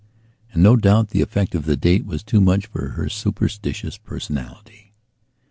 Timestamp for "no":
0.63-0.77